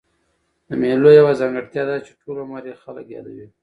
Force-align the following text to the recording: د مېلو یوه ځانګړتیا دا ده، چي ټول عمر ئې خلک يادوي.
د 0.67 0.69
مېلو 0.81 1.09
یوه 1.19 1.31
ځانګړتیا 1.39 1.83
دا 1.85 1.95
ده، 1.99 2.03
چي 2.05 2.11
ټول 2.21 2.35
عمر 2.43 2.63
ئې 2.69 2.75
خلک 2.83 3.05
يادوي. 3.15 3.45